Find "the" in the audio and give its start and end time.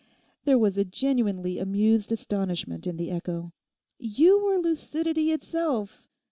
2.97-3.11